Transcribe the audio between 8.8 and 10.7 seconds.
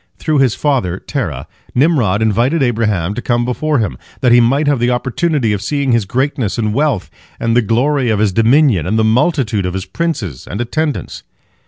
and the multitude of his princes and